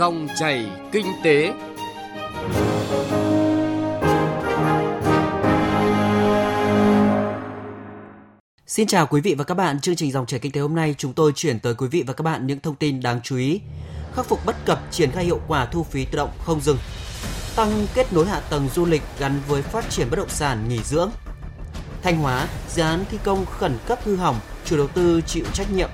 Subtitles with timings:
[0.00, 1.52] Dòng chảy kinh tế.
[8.66, 9.80] Xin chào quý vị và các bạn.
[9.80, 12.12] Chương trình dòng chảy kinh tế hôm nay chúng tôi chuyển tới quý vị và
[12.12, 13.60] các bạn những thông tin đáng chú ý.
[14.14, 16.78] Khắc phục bất cập triển khai hiệu quả thu phí tự động không dừng.
[17.56, 20.82] Tăng kết nối hạ tầng du lịch gắn với phát triển bất động sản nghỉ
[20.82, 21.10] dưỡng.
[22.02, 25.72] Thanh Hóa, dự án thi công khẩn cấp hư hỏng, chủ đầu tư chịu trách
[25.72, 25.90] nhiệm.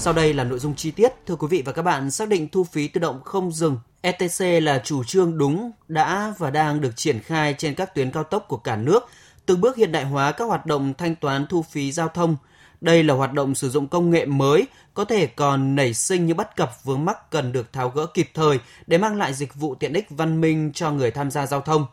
[0.00, 1.12] Sau đây là nội dung chi tiết.
[1.26, 4.62] Thưa quý vị và các bạn, xác định thu phí tự động không dừng ETC
[4.62, 8.44] là chủ trương đúng, đã và đang được triển khai trên các tuyến cao tốc
[8.48, 9.08] của cả nước,
[9.46, 12.36] từng bước hiện đại hóa các hoạt động thanh toán thu phí giao thông.
[12.80, 16.36] Đây là hoạt động sử dụng công nghệ mới, có thể còn nảy sinh những
[16.36, 19.74] bất cập vướng mắc cần được tháo gỡ kịp thời để mang lại dịch vụ
[19.74, 21.86] tiện ích văn minh cho người tham gia giao thông.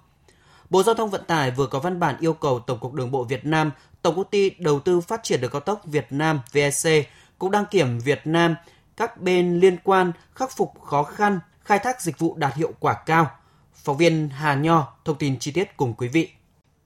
[0.70, 3.24] Bộ Giao thông Vận tải vừa có văn bản yêu cầu Tổng cục Đường bộ
[3.24, 7.08] Việt Nam, Tổng công ty Đầu tư Phát triển đường cao tốc Việt Nam VEC,
[7.40, 8.56] Cục đăng kiểm Việt Nam,
[8.98, 12.94] các bên liên quan khắc phục khó khăn, khai thác dịch vụ đạt hiệu quả
[13.06, 13.32] cao.
[13.74, 16.30] Phóng viên Hà Nho thông tin chi tiết cùng quý vị.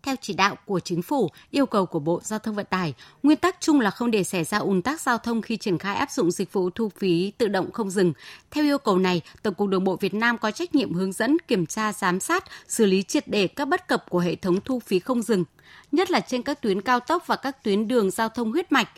[0.03, 2.93] Theo chỉ đạo của chính phủ, yêu cầu của Bộ Giao thông Vận tải,
[3.23, 5.95] nguyên tắc chung là không để xảy ra ùn tắc giao thông khi triển khai
[5.95, 8.13] áp dụng dịch vụ thu phí tự động không dừng.
[8.52, 11.37] Theo yêu cầu này, Tổng cục Đường bộ Việt Nam có trách nhiệm hướng dẫn,
[11.47, 14.79] kiểm tra, giám sát, xử lý triệt để các bất cập của hệ thống thu
[14.79, 15.43] phí không dừng,
[15.91, 18.89] nhất là trên các tuyến cao tốc và các tuyến đường giao thông huyết mạch.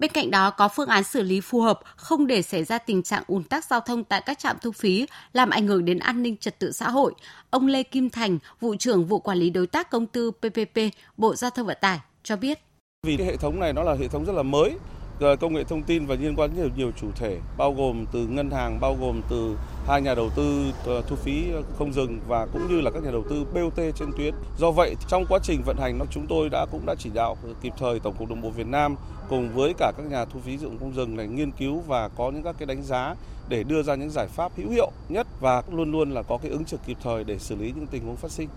[0.00, 3.02] Bên cạnh đó có phương án xử lý phù hợp, không để xảy ra tình
[3.02, 6.22] trạng ùn tắc giao thông tại các trạm thu phí, làm ảnh hưởng đến an
[6.22, 7.14] ninh trật tự xã hội.
[7.50, 10.78] Ông Lê Kim Thành, vụ trưởng vụ quản lý đối tác công tư PPP,
[11.16, 12.58] Bộ Giao thông Vận tải cho biết.
[13.06, 14.72] Vì cái hệ thống này nó là hệ thống rất là mới,
[15.20, 18.06] Ờ, công nghệ thông tin và liên quan đến nhiều, nhiều chủ thể bao gồm
[18.12, 21.44] từ ngân hàng bao gồm từ hai nhà đầu tư ờ, thu phí
[21.78, 24.34] không dừng và cũng như là các nhà đầu tư BOT trên tuyến.
[24.58, 27.36] Do vậy trong quá trình vận hành nó chúng tôi đã cũng đã chỉ đạo
[27.62, 28.96] kịp thời Tổng cục Đường bộ Việt Nam
[29.28, 32.30] cùng với cả các nhà thu phí dụng không dừng này nghiên cứu và có
[32.30, 33.14] những các cái đánh giá
[33.48, 36.50] để đưa ra những giải pháp hữu hiệu nhất và luôn luôn là có cái
[36.50, 38.48] ứng trực kịp thời để xử lý những tình huống phát sinh.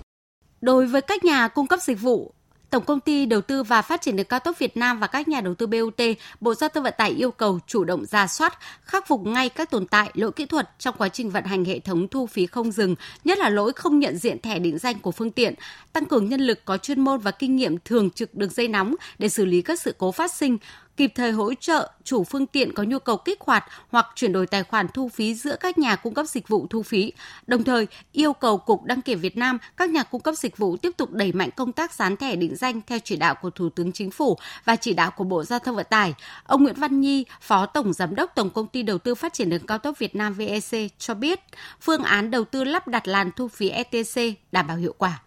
[0.62, 2.32] Đối với các nhà cung cấp dịch vụ
[2.74, 5.28] Tổng công ty Đầu tư và Phát triển đường cao tốc Việt Nam và các
[5.28, 6.02] nhà đầu tư BOT,
[6.42, 9.72] Bộ Giao thông Vận tải yêu cầu chủ động ra soát, khắc phục ngay các
[9.72, 12.72] tồn tại, lỗi kỹ thuật trong quá trình vận hành hệ thống thu phí không
[12.72, 15.54] dừng, nhất là lỗi không nhận diện thẻ định danh của phương tiện,
[15.94, 18.96] tăng cường nhân lực có chuyên môn và kinh nghiệm thường trực đường dây nóng
[19.20, 20.58] để xử lý các sự cố phát sinh,
[20.98, 24.48] kịp thời hỗ trợ chủ phương tiện có nhu cầu kích hoạt hoặc chuyển đổi
[24.48, 27.14] tài khoản thu phí giữa các nhà cung cấp dịch vụ thu phí.
[27.48, 30.78] Đồng thời, yêu cầu Cục Đăng kiểm Việt Nam, các nhà cung cấp dịch vụ
[30.78, 33.70] tiếp tục đẩy mạnh công tác dán thẻ định danh theo chỉ đạo của Thủ
[33.70, 36.14] tướng Chính phủ và chỉ đạo của Bộ Giao thông Vận tải.
[36.44, 39.50] Ông Nguyễn Văn Nhi, Phó Tổng Giám đốc Tổng Công ty Đầu tư Phát triển
[39.50, 41.40] đường cao tốc Việt Nam VEC cho biết,
[41.82, 44.22] phương án đầu tư lắp đặt làn thu phí ETC
[44.52, 45.22] đảm bảo hiệu quả.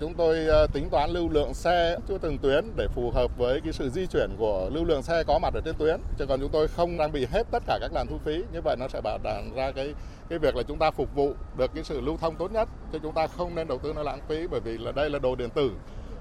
[0.00, 3.60] Chúng tôi ờ, tính toán lưu lượng xe cho từng tuyến để phù hợp với
[3.60, 6.00] cái sự di chuyển của lưu lượng xe có mặt ở trên tuyến.
[6.18, 8.44] Chứ còn chúng tôi không trang bị hết tất cả các làn thu phí.
[8.52, 9.94] Như vậy nó sẽ bảo đảm ra cái
[10.28, 12.68] cái việc là chúng ta phục vụ được cái sự lưu thông tốt nhất.
[12.92, 15.18] Chứ chúng ta không nên đầu tư nó lãng phí bởi vì là đây là
[15.18, 15.70] đồ điện tử.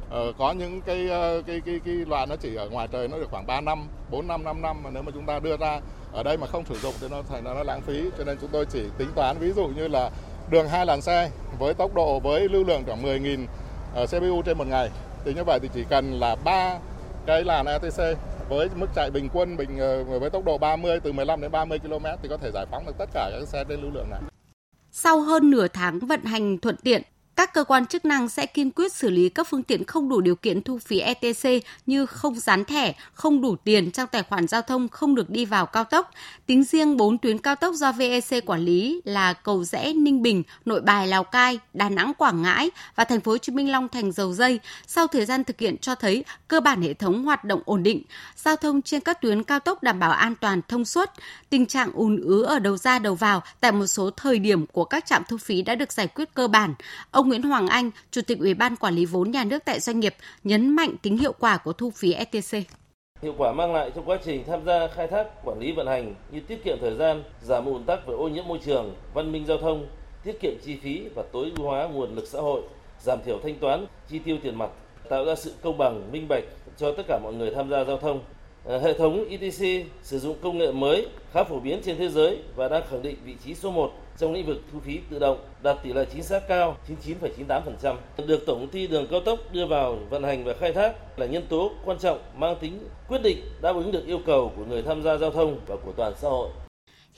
[0.09, 3.17] Ờ, có những cái, ờ, cái cái cái loại nó chỉ ở ngoài trời nó
[3.17, 5.79] được khoảng 3 năm, 4 năm, 5 năm mà nếu mà chúng ta đưa ra
[6.13, 8.03] ở đây mà không sử dụng thì nó thành nó lãng phí.
[8.17, 10.09] Cho nên chúng tôi chỉ tính toán ví dụ như là
[10.49, 13.45] đường hai làn xe với tốc độ với lưu lượng khoảng 10.000
[13.95, 14.89] Ờ, CPU trên một ngày
[15.25, 16.79] thì như vậy thì chỉ cần là ba
[17.25, 18.17] cái làn ATC
[18.49, 21.79] với mức chạy bình quân bình ờ, với tốc độ 30 từ 15 đến 30
[21.79, 24.19] km thì có thể giải phóng được tất cả các xe trên lưu lượng này.
[24.91, 27.01] Sau hơn nửa tháng vận hành thuận tiện,
[27.39, 30.21] các cơ quan chức năng sẽ kiên quyết xử lý các phương tiện không đủ
[30.21, 34.47] điều kiện thu phí ETC như không dán thẻ, không đủ tiền trong tài khoản
[34.47, 36.11] giao thông không được đi vào cao tốc.
[36.45, 40.43] Tính riêng 4 tuyến cao tốc do VEC quản lý là Cầu Rẽ, Ninh Bình,
[40.65, 43.87] Nội Bài, Lào Cai, Đà Nẵng, Quảng Ngãi và thành phố Hồ Chí Minh Long
[43.87, 44.59] Thành Dầu Dây.
[44.87, 48.03] Sau thời gian thực hiện cho thấy cơ bản hệ thống hoạt động ổn định,
[48.35, 51.09] giao thông trên các tuyến cao tốc đảm bảo an toàn thông suốt.
[51.49, 54.85] Tình trạng ùn ứ ở đầu ra đầu vào tại một số thời điểm của
[54.85, 56.73] các trạm thu phí đã được giải quyết cơ bản.
[57.11, 59.99] Ông Nguyễn Hoàng Anh, Chủ tịch Ủy ban Quản lý vốn nhà nước tại doanh
[59.99, 62.67] nghiệp, nhấn mạnh tính hiệu quả của thu phí ETC.
[63.21, 66.15] Hiệu quả mang lại trong quá trình tham gia khai thác, quản lý vận hành
[66.31, 69.45] như tiết kiệm thời gian, giảm ùn tắc và ô nhiễm môi trường, văn minh
[69.45, 69.87] giao thông,
[70.23, 72.61] tiết kiệm chi phí và tối ưu hóa nguồn lực xã hội,
[73.01, 74.69] giảm thiểu thanh toán, chi tiêu tiền mặt,
[75.09, 76.43] tạo ra sự công bằng, minh bạch
[76.77, 78.19] cho tất cả mọi người tham gia giao thông.
[78.69, 82.37] Ờ, hệ thống ETC sử dụng công nghệ mới khá phổ biến trên thế giới
[82.55, 85.37] và đang khẳng định vị trí số 1 trong lĩnh vực thu phí tự động,
[85.63, 87.95] đạt tỷ lệ chính xác cao 99,98%.
[88.27, 91.25] Được Tổng công ty Đường cao tốc đưa vào vận hành và khai thác là
[91.25, 94.81] nhân tố quan trọng mang tính quyết định đáp ứng được yêu cầu của người
[94.81, 96.49] tham gia giao thông và của toàn xã hội.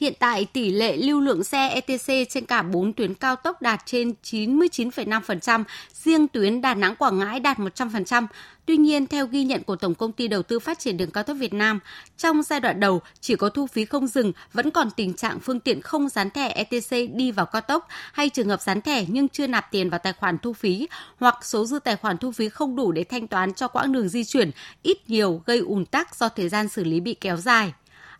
[0.02, 3.82] Hiện tại tỷ lệ lưu lượng xe ETC trên cả 4 tuyến cao tốc đạt
[3.86, 5.64] trên 99,5%,
[5.94, 8.28] riêng tuyến Đà Nẵng Quảng Ngãi đạt 100%.
[8.66, 11.24] Tuy nhiên, theo ghi nhận của Tổng công ty Đầu tư Phát triển đường cao
[11.24, 11.80] tốc Việt Nam,
[12.18, 15.60] trong giai đoạn đầu chỉ có thu phí không dừng, vẫn còn tình trạng phương
[15.60, 19.30] tiện không dán thẻ ETC đi vào cao tốc hay trường hợp dán thẻ nhưng
[19.30, 20.88] chưa nạp tiền vào tài khoản thu phí
[21.20, 24.10] hoặc số dư tài khoản thu phí không đủ để thanh toán cho quãng đường
[24.10, 24.52] di chuyển,
[24.84, 27.74] ít nhiều gây ùn tắc do thời gian xử lý bị kéo dài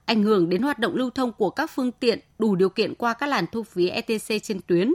[0.06, 3.14] ảnh hưởng đến hoạt động lưu thông của các phương tiện đủ điều kiện qua
[3.14, 4.92] các làn thu phí ETC trên tuyến.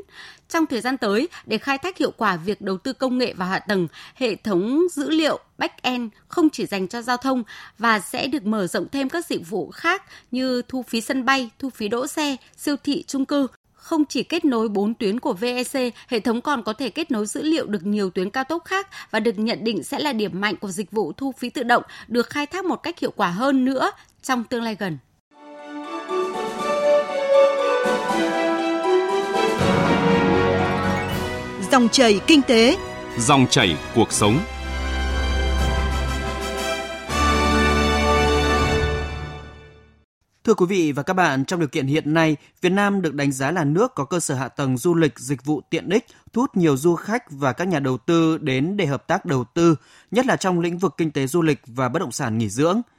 [0.48, 3.46] Trong thời gian tới, để khai thác hiệu quả việc đầu tư công nghệ và
[3.46, 7.42] hạ tầng, hệ thống dữ liệu back-end không chỉ dành cho giao thông
[7.78, 11.50] và sẽ được mở rộng thêm các dịch vụ khác như thu phí sân bay,
[11.58, 13.46] thu phí đỗ xe, siêu thị, trung cư,
[13.86, 17.26] không chỉ kết nối 4 tuyến của VEC, hệ thống còn có thể kết nối
[17.26, 20.40] dữ liệu được nhiều tuyến cao tốc khác và được nhận định sẽ là điểm
[20.40, 23.28] mạnh của dịch vụ thu phí tự động được khai thác một cách hiệu quả
[23.28, 23.90] hơn nữa
[24.26, 24.98] trong tương lai gần.
[31.72, 32.76] Dòng chảy kinh tế,
[33.18, 34.38] dòng chảy cuộc sống.
[40.44, 43.32] Thưa quý vị và các bạn, trong điều kiện hiện nay, Việt Nam được đánh
[43.32, 46.42] giá là nước có cơ sở hạ tầng du lịch, dịch vụ tiện ích, thu
[46.42, 49.76] hút nhiều du khách và các nhà đầu tư đến để hợp tác đầu tư,
[50.10, 52.82] nhất là trong lĩnh vực kinh tế du lịch và bất động sản nghỉ dưỡng–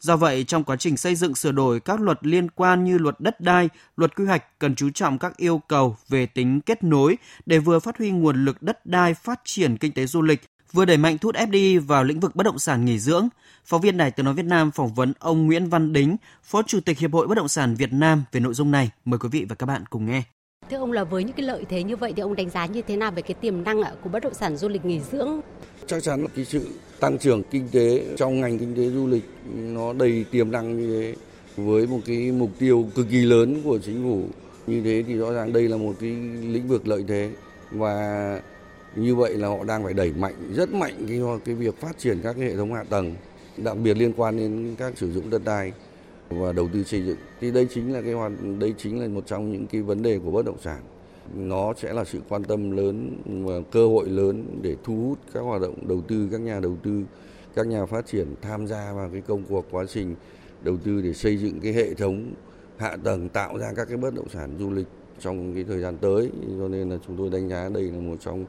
[0.00, 3.20] Do vậy, trong quá trình xây dựng sửa đổi các luật liên quan như luật
[3.20, 7.18] đất đai, luật quy hoạch cần chú trọng các yêu cầu về tính kết nối
[7.46, 10.40] để vừa phát huy nguồn lực đất đai phát triển kinh tế du lịch,
[10.72, 13.28] vừa đẩy mạnh thu hút FDI vào lĩnh vực bất động sản nghỉ dưỡng.
[13.64, 16.80] Phóng viên Đài Tiếng nói Việt Nam phỏng vấn ông Nguyễn Văn Đính, Phó Chủ
[16.80, 18.90] tịch Hiệp hội Bất động sản Việt Nam về nội dung này.
[19.04, 20.22] Mời quý vị và các bạn cùng nghe.
[20.70, 22.82] Thưa ông là với những cái lợi thế như vậy thì ông đánh giá như
[22.82, 25.40] thế nào về cái tiềm năng của bất động sản du lịch nghỉ dưỡng?
[25.86, 26.66] Chắc chắn là cái sự
[27.00, 29.22] tăng trưởng kinh tế trong ngành kinh tế du lịch
[29.54, 31.14] nó đầy tiềm năng như thế,
[31.56, 34.22] với một cái mục tiêu cực kỳ lớn của chính phủ
[34.66, 36.10] như thế thì rõ ràng đây là một cái
[36.42, 37.30] lĩnh vực lợi thế,
[37.70, 38.40] và
[38.96, 42.20] như vậy là họ đang phải đẩy mạnh, rất mạnh cái cái việc phát triển
[42.22, 43.14] các cái hệ thống hạ tầng,
[43.56, 45.72] đặc biệt liên quan đến các sử dụng đất đai
[46.28, 47.16] và đầu tư xây dựng.
[47.40, 50.18] Thì đây chính là cái hoạt đây chính là một trong những cái vấn đề
[50.18, 50.80] của bất động sản.
[51.34, 55.40] Nó sẽ là sự quan tâm lớn và cơ hội lớn để thu hút các
[55.40, 57.02] hoạt động đầu tư, các nhà đầu tư,
[57.54, 60.14] các nhà phát triển tham gia vào cái công cuộc quá trình
[60.62, 62.32] đầu tư để xây dựng cái hệ thống
[62.76, 64.86] hạ tầng, tạo ra các cái bất động sản du lịch
[65.20, 66.30] trong cái thời gian tới.
[66.58, 68.44] Cho nên là chúng tôi đánh giá đây là một trong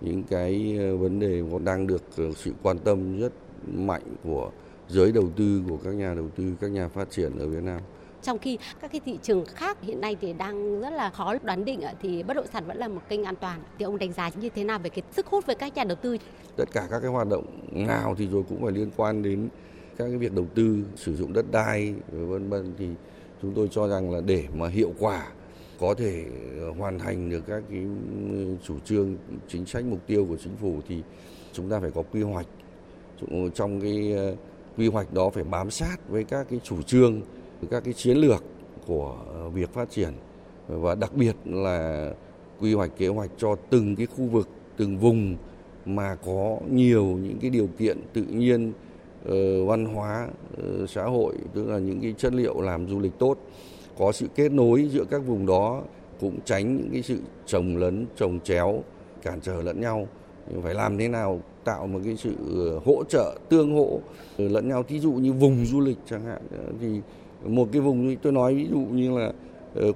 [0.00, 3.32] những cái ờ, vấn đề đang được ờ, sự quan tâm rất
[3.66, 4.50] mạnh của
[4.88, 7.80] giới đầu tư của các nhà đầu tư các nhà phát triển ở Việt Nam?
[8.22, 11.64] Trong khi các cái thị trường khác hiện nay thì đang rất là khó đoán
[11.64, 13.60] định thì bất động sản vẫn là một kênh an toàn.
[13.78, 15.96] Thì ông đánh giá như thế nào về cái sức hút với các nhà đầu
[16.02, 16.16] tư?
[16.56, 19.48] Tất cả các cái hoạt động nào thì rồi cũng phải liên quan đến
[19.96, 22.74] các cái việc đầu tư sử dụng đất đai vân vân.
[22.78, 22.86] Thì
[23.42, 25.26] chúng tôi cho rằng là để mà hiệu quả
[25.80, 26.24] có thể
[26.78, 27.86] hoàn thành được các cái
[28.62, 29.16] chủ trương
[29.48, 31.02] chính sách mục tiêu của chính phủ thì
[31.52, 32.46] chúng ta phải có quy hoạch.
[33.54, 34.34] Trong cái ờ,
[34.78, 37.20] quy hoạch đó phải bám sát với các cái chủ trương,
[37.70, 38.44] các cái chiến lược
[38.86, 40.12] của ờ, việc phát triển.
[40.68, 42.10] Và đặc biệt là
[42.60, 45.36] quy hoạch kế hoạch cho từng cái khu vực, từng vùng
[45.86, 48.72] mà có nhiều những cái điều kiện tự nhiên
[49.24, 50.28] ờ, văn hóa
[50.58, 53.38] ờ, xã hội, tức là những cái chất liệu làm du lịch tốt,
[53.98, 55.82] có sự kết nối giữa các vùng đó,
[56.20, 58.82] cũng tránh những cái sự trồng lấn, trồng chéo,
[59.22, 60.08] cản trở lẫn nhau.
[60.62, 64.00] Phải làm thế nào tạo một cái sự ờ, hỗ trợ tương hỗ
[64.38, 64.82] ờ, lẫn nhau.
[64.82, 67.00] Thí dụ như vùng du lịch chẳng hạn ờ, thì
[67.44, 69.32] một cái vùng tôi nói ví dụ như là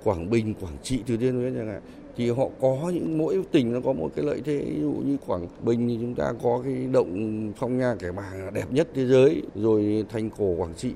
[0.04, 1.80] Quảng Bình, Quảng Trị, Thừa Thiên Huế chẳng hạn
[2.16, 4.58] thì họ có những mỗi tỉnh nó có một cái lợi thế.
[4.58, 8.54] Ví dụ như Quảng Bình thì chúng ta có cái động phong nha kẻ bàng
[8.54, 9.42] đẹp nhất thế giới.
[9.54, 10.92] Rồi thành cổ Quảng Trị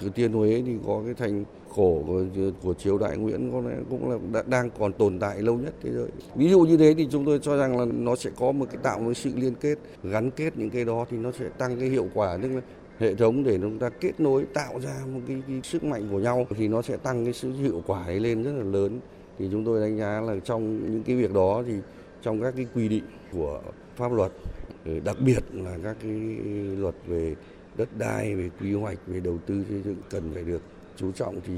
[0.00, 1.44] Thừa Thiên Huế thì có cái thành
[1.74, 2.24] cổ của,
[2.62, 5.90] của triều đại Nguyễn có lẽ cũng là đang còn tồn tại lâu nhất thế
[5.92, 6.08] giới.
[6.34, 8.80] Ví dụ như thế thì chúng tôi cho rằng là nó sẽ có một cái
[8.82, 11.88] tạo một sự liên kết gắn kết những cái đó thì nó sẽ tăng cái
[11.88, 12.38] hiệu quả.
[12.42, 12.60] Tức là
[12.98, 16.18] hệ thống để chúng ta kết nối tạo ra một cái, cái sức mạnh của
[16.18, 19.00] nhau thì nó sẽ tăng cái sự hiệu quả ấy lên rất là lớn
[19.38, 21.74] thì chúng tôi đánh giá là trong những cái việc đó thì
[22.22, 23.60] trong các cái quy định của
[23.96, 24.32] pháp luật
[24.84, 26.12] ừ, đặc biệt là các cái
[26.76, 27.34] luật về
[27.76, 30.62] đất đai về quy hoạch về đầu tư xây dựng cần phải được
[30.96, 31.54] chú trọng thì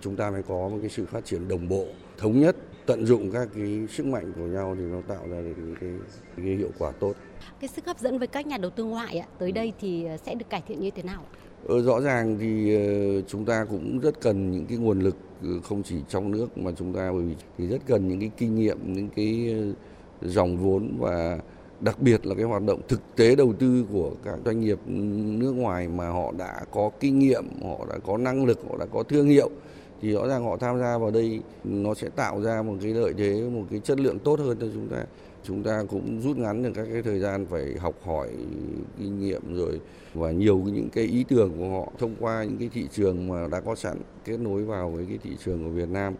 [0.00, 1.86] chúng ta mới có một cái sự phát triển đồng bộ
[2.18, 5.54] thống nhất tận dụng các cái sức mạnh của nhau thì nó tạo ra được
[5.56, 5.90] những cái,
[6.36, 7.14] cái hiệu quả tốt
[7.60, 10.16] cái sức hấp dẫn với các nhà đầu tư ngoại ạ, tới đây thì ờ,
[10.16, 11.24] sẽ được cải thiện như thế nào?
[11.68, 15.48] Ờ, rõ ràng thì ờ, chúng ta cũng rất cần những cái nguồn lực ờ,
[15.64, 18.54] không chỉ trong nước mà chúng ta bởi vì thì rất cần những cái kinh
[18.54, 19.54] nghiệm, những cái
[20.22, 21.38] dòng vốn và
[21.80, 24.78] đặc biệt là cái hoạt động thực tế đầu tư của các doanh nghiệp
[25.38, 28.86] nước ngoài mà họ đã có kinh nghiệm, họ đã có năng lực, họ đã
[28.86, 29.50] có thương hiệu
[30.02, 33.14] thì rõ ràng họ tham gia vào đây nó sẽ tạo ra một cái lợi
[33.18, 35.04] thế một cái chất lượng tốt hơn cho chúng ta
[35.44, 38.28] chúng ta cũng rút ngắn được các cái thời gian phải học hỏi
[38.98, 39.80] kinh nghiệm rồi
[40.14, 43.48] và nhiều những cái ý tưởng của họ thông qua những cái thị trường mà
[43.48, 46.14] đã có sẵn kết nối vào với cái thị trường của Việt Nam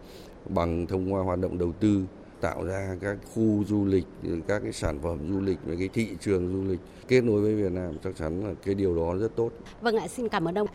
[0.48, 2.02] bằng thông qua hoạt động đầu tư
[2.40, 4.04] tạo ra các khu du lịch
[4.46, 7.54] các cái sản phẩm du lịch với cái thị trường du lịch kết nối với
[7.54, 9.50] Việt Nam chắc chắn là cái điều đó rất tốt.
[9.80, 10.66] Vâng ạ, xin cảm ơn ông.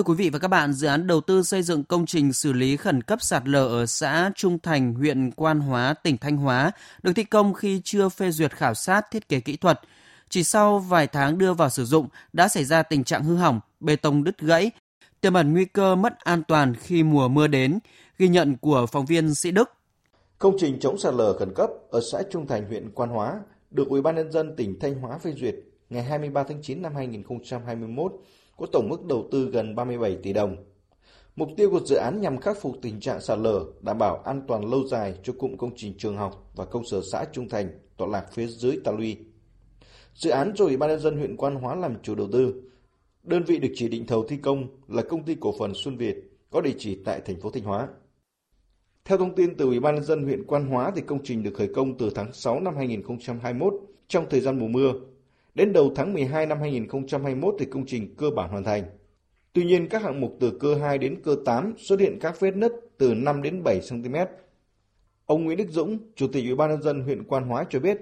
[0.00, 2.52] Thưa quý vị và các bạn, dự án đầu tư xây dựng công trình xử
[2.52, 6.72] lý khẩn cấp sạt lở ở xã Trung Thành, huyện Quan Hóa, tỉnh Thanh Hóa
[7.02, 9.80] được thi công khi chưa phê duyệt khảo sát thiết kế kỹ thuật.
[10.28, 13.60] Chỉ sau vài tháng đưa vào sử dụng đã xảy ra tình trạng hư hỏng,
[13.80, 14.70] bê tông đứt gãy,
[15.20, 17.78] tiềm ẩn nguy cơ mất an toàn khi mùa mưa đến,
[18.18, 19.70] ghi nhận của phóng viên Sĩ Đức.
[20.38, 23.40] Công trình chống sạt lở khẩn cấp ở xã Trung Thành, huyện Quan Hóa
[23.70, 25.54] được Ủy ban nhân dân tỉnh Thanh Hóa phê duyệt
[25.90, 28.12] ngày 23 tháng 9 năm 2021
[28.60, 30.56] có tổng mức đầu tư gần 37 tỷ đồng.
[31.36, 34.42] Mục tiêu của dự án nhằm khắc phục tình trạng sạt lở, đảm bảo an
[34.48, 37.68] toàn lâu dài cho cụm công trình trường học và công sở xã Trung Thành
[37.96, 39.16] tọa lạc phía dưới ta luy.
[40.14, 42.62] Dự án do Ủy ban nhân dân huyện Quan Hóa làm chủ đầu tư.
[43.22, 46.16] Đơn vị được chỉ định thầu thi công là công ty cổ phần Xuân Việt
[46.50, 47.88] có địa chỉ tại thành phố Thanh Hóa.
[49.04, 51.54] Theo thông tin từ Ủy ban nhân dân huyện Quan Hóa thì công trình được
[51.54, 53.74] khởi công từ tháng 6 năm 2021
[54.08, 54.92] trong thời gian mùa mưa
[55.54, 58.82] Đến đầu tháng 12 năm 2021 thì công trình cơ bản hoàn thành.
[59.52, 62.56] Tuy nhiên các hạng mục từ cơ 2 đến cơ 8 xuất hiện các vết
[62.56, 64.14] nứt từ 5 đến 7 cm.
[65.26, 67.98] Ông Nguyễn Đức Dũng, Chủ tịch Ủy ban nhân dân huyện Quan Hóa cho biết,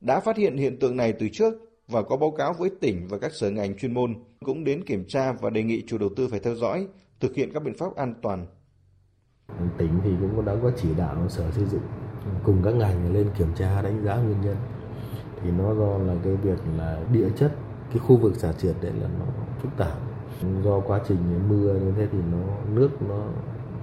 [0.00, 1.54] đã phát hiện hiện tượng này từ trước
[1.88, 5.04] và có báo cáo với tỉnh và các sở ngành chuyên môn cũng đến kiểm
[5.08, 6.86] tra và đề nghị chủ đầu tư phải theo dõi,
[7.20, 8.46] thực hiện các biện pháp an toàn.
[9.78, 11.82] Tỉnh thì cũng đã có chỉ đạo sở xây dựng
[12.44, 14.56] cùng các ngành lên kiểm tra đánh giá nguyên nhân
[15.42, 17.52] thì nó do là cái việc là địa chất,
[17.88, 19.24] cái khu vực xả trượt đấy là nó
[19.58, 19.98] phức tạp.
[20.64, 23.20] Do quá trình mưa như thế thì nó, nước nó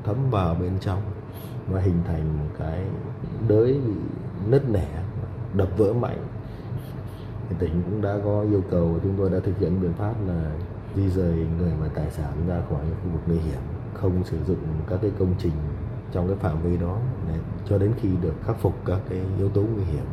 [0.03, 1.01] thấm vào bên trong
[1.67, 2.85] và hình thành một cái
[3.47, 3.93] đới bị
[4.47, 4.87] nứt nẻ,
[5.53, 6.17] đập vỡ mạnh.
[7.49, 10.51] Thì tỉnh cũng đã có yêu cầu, chúng tôi đã thực hiện biện pháp là
[10.95, 13.61] di rời người và tài sản ra khỏi khu vực nguy hiểm,
[13.93, 14.57] không sử dụng
[14.89, 15.53] các cái công trình
[16.11, 19.49] trong cái phạm vi đó để cho đến khi được khắc phục các cái yếu
[19.49, 20.03] tố nguy hiểm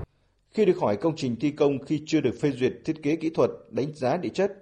[0.50, 3.30] khi được hỏi công trình thi công khi chưa được phê duyệt thiết kế kỹ
[3.30, 4.52] thuật đánh giá địa chất,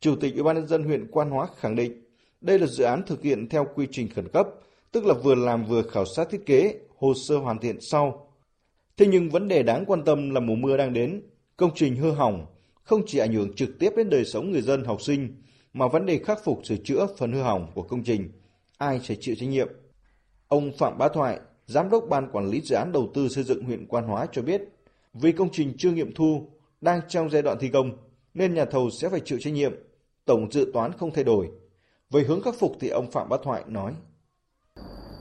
[0.00, 2.02] Chủ tịch Ủy ban nhân dân huyện Quan Hóa khẳng định
[2.40, 4.48] đây là dự án thực hiện theo quy trình khẩn cấp,
[4.92, 8.32] tức là vừa làm vừa khảo sát thiết kế, hồ sơ hoàn thiện sau.
[8.96, 11.22] Thế nhưng vấn đề đáng quan tâm là mùa mưa đang đến,
[11.56, 12.46] công trình hư hỏng
[12.82, 16.06] không chỉ ảnh hưởng trực tiếp đến đời sống người dân học sinh mà vấn
[16.06, 18.30] đề khắc phục sửa chữa phần hư hỏng của công trình,
[18.78, 19.68] ai sẽ chịu trách nhiệm?
[20.48, 23.64] Ông Phạm Bá Thoại, Giám đốc Ban Quản lý Dự án Đầu tư xây dựng
[23.64, 24.62] huyện Quan Hóa cho biết,
[25.14, 26.48] vì công trình chưa nghiệm thu,
[26.80, 27.90] đang trong giai đoạn thi công,
[28.34, 29.72] nên nhà thầu sẽ phải chịu trách nhiệm.
[30.24, 31.48] Tổng dự toán không thay đổi.
[32.10, 33.92] Về hướng khắc phục thì ông Phạm Bá Thoại nói.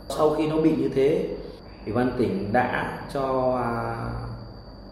[0.09, 1.29] Sau khi nó bị như thế,
[1.85, 3.97] Ủy ban tỉnh đã cho à,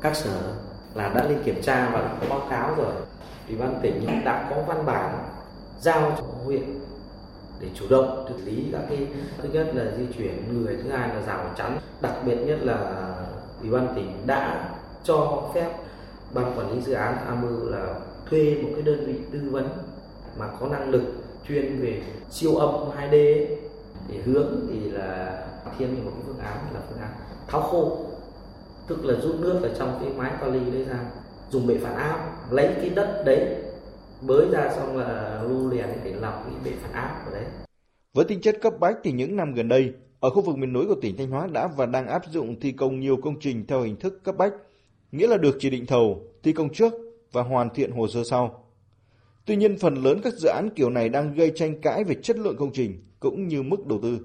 [0.01, 0.57] các sở
[0.93, 2.93] là đã lên kiểm tra và đã có báo cáo rồi.
[3.47, 5.29] Ủy ban tỉnh đã có văn bản
[5.79, 6.63] giao cho huyện
[7.61, 11.07] để chủ động xử lý các cái thứ nhất là di chuyển người thứ hai
[11.07, 13.05] là rào chắn đặc biệt nhất là
[13.61, 14.69] ủy ban tỉnh đã
[15.07, 15.73] cho phép
[16.33, 17.99] ban quản lý dự án AMU là
[18.29, 19.69] thuê một cái đơn vị tư vấn
[20.39, 21.01] mà có năng lực
[21.47, 23.57] chuyên về siêu âm 2D ấy,
[24.09, 25.43] để hướng thì là
[25.77, 27.11] thiên một cái phương án là phương án
[27.47, 27.97] tháo khô.
[28.87, 30.99] Tức là rút nước ở trong cái mái máy ly đấy ra
[31.49, 33.55] dùng bệ phản áp lấy cái đất đấy
[34.21, 37.45] bới ra xong là lưu liền để lọc cái bệ phản áp ở đấy.
[38.13, 40.85] Với tính chất cấp bách thì những năm gần đây ở khu vực miền núi
[40.87, 43.81] của tỉnh Thanh Hóa đã và đang áp dụng thi công nhiều công trình theo
[43.81, 44.53] hình thức cấp bách
[45.11, 46.93] nghĩa là được chỉ định thầu, thi công trước
[47.31, 48.63] và hoàn thiện hồ sơ sau.
[49.45, 52.37] Tuy nhiên, phần lớn các dự án kiểu này đang gây tranh cãi về chất
[52.37, 54.19] lượng công trình cũng như mức đầu tư.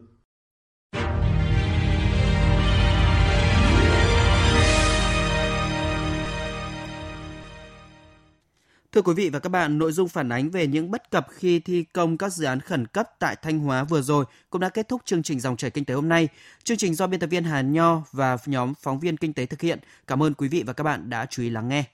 [8.94, 11.60] Thưa quý vị và các bạn, nội dung phản ánh về những bất cập khi
[11.60, 14.88] thi công các dự án khẩn cấp tại Thanh Hóa vừa rồi cũng đã kết
[14.88, 16.28] thúc chương trình dòng chảy kinh tế hôm nay.
[16.64, 19.60] Chương trình do biên tập viên Hà Nho và nhóm phóng viên kinh tế thực
[19.60, 19.78] hiện.
[20.06, 21.84] Cảm ơn quý vị và các bạn đã chú ý lắng nghe.